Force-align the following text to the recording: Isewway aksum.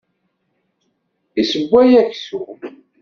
Isewway 1.41 1.91
aksum. 2.01 2.59